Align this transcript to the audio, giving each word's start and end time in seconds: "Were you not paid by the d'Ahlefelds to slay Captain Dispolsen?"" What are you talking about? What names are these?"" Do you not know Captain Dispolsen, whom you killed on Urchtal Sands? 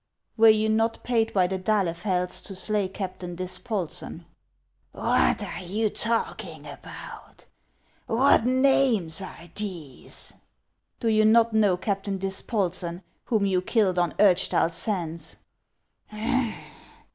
"Were 0.35 0.49
you 0.49 0.67
not 0.67 1.03
paid 1.03 1.31
by 1.31 1.45
the 1.45 1.59
d'Ahlefelds 1.59 2.43
to 2.45 2.55
slay 2.55 2.87
Captain 2.87 3.35
Dispolsen?"" 3.35 4.25
What 4.93 5.43
are 5.43 5.61
you 5.61 5.91
talking 5.91 6.65
about? 6.65 7.45
What 8.07 8.43
names 8.43 9.21
are 9.21 9.47
these?"" 9.53 10.33
Do 11.01 11.07
you 11.07 11.23
not 11.25 11.53
know 11.53 11.77
Captain 11.77 12.17
Dispolsen, 12.17 13.03
whom 13.25 13.45
you 13.45 13.61
killed 13.61 13.99
on 13.99 14.13
Urchtal 14.17 14.71
Sands? 14.71 15.37